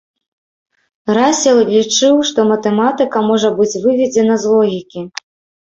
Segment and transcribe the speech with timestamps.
[1.17, 5.01] Расел лічыў, што матэматыка можа быць выведзена з логікі.